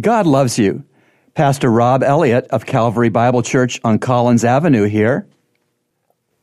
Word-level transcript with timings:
God 0.00 0.26
loves 0.26 0.58
you. 0.58 0.84
Pastor 1.34 1.70
Rob 1.70 2.02
Elliott 2.02 2.46
of 2.48 2.66
Calvary 2.66 3.08
Bible 3.08 3.42
Church 3.42 3.80
on 3.84 3.98
Collins 3.98 4.44
Avenue 4.44 4.84
here. 4.84 5.26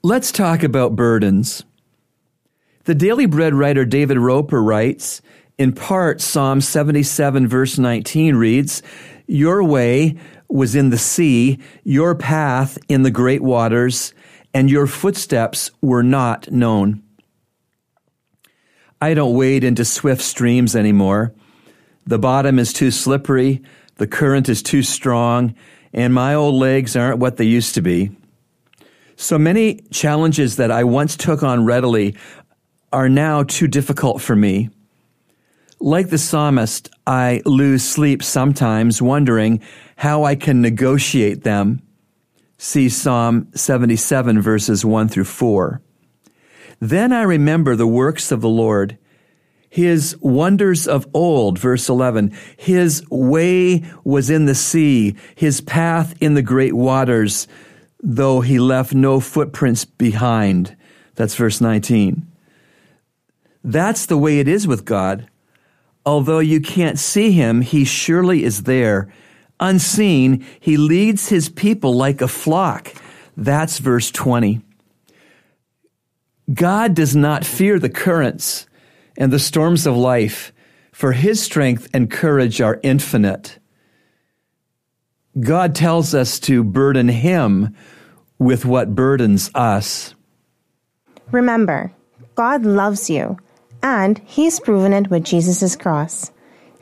Let's 0.03 0.31
talk 0.31 0.63
about 0.63 0.95
burdens. 0.95 1.63
The 2.85 2.95
Daily 2.95 3.25
Bread 3.25 3.53
writer 3.53 3.85
David 3.85 4.17
Roper 4.17 4.61
writes, 4.61 5.21
in 5.57 5.73
part, 5.73 6.21
Psalm 6.21 6.61
77 6.61 7.47
verse 7.47 7.77
19 7.77 8.35
reads, 8.35 8.81
Your 9.27 9.63
way 9.63 10.17
was 10.47 10.73
in 10.73 10.89
the 10.89 10.97
sea, 10.97 11.59
your 11.83 12.15
path 12.15 12.77
in 12.87 13.03
the 13.03 13.11
great 13.11 13.41
waters, 13.41 14.13
and 14.53 14.71
your 14.71 14.87
footsteps 14.87 15.69
were 15.81 16.03
not 16.03 16.51
known. 16.51 17.03
I 19.01 19.13
don't 19.13 19.35
wade 19.35 19.63
into 19.63 19.85
swift 19.85 20.21
streams 20.21 20.75
anymore. 20.75 21.33
The 22.09 22.17
bottom 22.17 22.57
is 22.57 22.73
too 22.73 22.89
slippery, 22.89 23.61
the 23.97 24.07
current 24.07 24.49
is 24.49 24.63
too 24.63 24.81
strong, 24.81 25.53
and 25.93 26.11
my 26.11 26.33
old 26.33 26.55
legs 26.55 26.95
aren't 26.95 27.19
what 27.19 27.37
they 27.37 27.45
used 27.45 27.75
to 27.75 27.83
be. 27.83 28.09
So 29.15 29.37
many 29.37 29.81
challenges 29.91 30.55
that 30.55 30.71
I 30.71 30.85
once 30.85 31.15
took 31.15 31.43
on 31.43 31.65
readily 31.65 32.15
are 32.91 33.09
now 33.09 33.43
too 33.43 33.67
difficult 33.67 34.23
for 34.23 34.35
me. 34.35 34.71
Like 35.79 36.09
the 36.09 36.17
psalmist, 36.17 36.89
I 37.05 37.43
lose 37.45 37.83
sleep 37.83 38.23
sometimes 38.23 39.03
wondering 39.03 39.61
how 39.95 40.23
I 40.23 40.33
can 40.33 40.63
negotiate 40.63 41.43
them. 41.43 41.79
See 42.57 42.89
Psalm 42.89 43.49
77 43.53 44.41
verses 44.41 44.83
1 44.83 45.09
through 45.09 45.25
4. 45.25 45.79
Then 46.79 47.13
I 47.13 47.21
remember 47.21 47.75
the 47.75 47.85
works 47.85 48.31
of 48.31 48.41
the 48.41 48.49
Lord, 48.49 48.97
his 49.69 50.17
wonders 50.19 50.87
of 50.87 51.07
old, 51.13 51.59
verse 51.59 51.89
11. 51.89 52.35
His 52.57 53.03
way 53.09 53.83
was 54.03 54.29
in 54.29 54.45
the 54.45 54.55
sea, 54.55 55.15
his 55.35 55.61
path 55.61 56.15
in 56.19 56.33
the 56.33 56.41
great 56.41 56.73
waters, 56.73 57.47
though 58.01 58.41
he 58.41 58.59
left 58.59 58.93
no 58.93 59.19
footprints 59.19 59.85
behind. 59.85 60.75
That's 61.15 61.35
verse 61.35 61.61
19. 61.61 62.25
That's 63.63 64.05
the 64.05 64.17
way 64.17 64.39
it 64.39 64.47
is 64.47 64.65
with 64.65 64.85
God. 64.85 65.29
Although 66.05 66.39
you 66.39 66.61
can't 66.61 66.97
see 66.97 67.31
him, 67.31 67.61
he 67.61 67.85
surely 67.85 68.43
is 68.43 68.63
there. 68.63 69.13
Unseen, 69.59 70.45
he 70.59 70.77
leads 70.77 71.29
his 71.29 71.49
people 71.49 71.93
like 71.93 72.21
a 72.21 72.27
flock. 72.27 72.93
That's 73.35 73.77
verse 73.79 74.09
20. 74.09 74.61
God 76.51 76.95
does 76.95 77.15
not 77.15 77.45
fear 77.45 77.77
the 77.77 77.89
currents 77.89 78.65
and 79.19 79.31
the 79.31 79.37
storms 79.37 79.85
of 79.85 79.95
life, 79.95 80.51
for 80.91 81.11
his 81.11 81.43
strength 81.43 81.87
and 81.93 82.09
courage 82.09 82.61
are 82.61 82.79
infinite. 82.81 83.59
God 85.39 85.75
tells 85.75 86.15
us 86.15 86.39
to 86.41 86.63
burden 86.63 87.07
him 87.07 87.75
with 88.39 88.65
what 88.65 88.95
burdens 88.95 89.51
us. 89.53 90.15
Remember, 91.31 91.91
God 92.35 92.65
loves 92.65 93.09
you, 93.09 93.37
and 93.83 94.17
he's 94.25 94.59
proven 94.59 94.93
it 94.93 95.11
with 95.11 95.25
Jesus' 95.25 95.75
cross. 95.75 96.31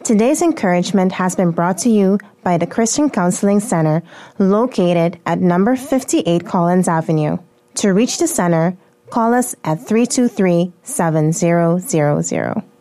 Today's 0.03 0.41
encouragement 0.41 1.11
has 1.11 1.35
been 1.35 1.51
brought 1.51 1.79
to 1.79 1.89
you 1.89 2.19
by 2.43 2.57
the 2.57 2.67
Christian 2.67 3.09
Counseling 3.09 3.59
Center 3.59 4.03
located 4.39 5.19
at 5.25 5.39
number 5.39 5.75
58 5.75 6.45
Collins 6.45 6.87
Avenue. 6.87 7.37
To 7.75 7.93
reach 7.93 8.19
the 8.19 8.27
center, 8.27 8.77
Call 9.09 9.33
us 9.33 9.55
at 9.63 9.87
323 9.87 10.73
7000. 10.83 12.66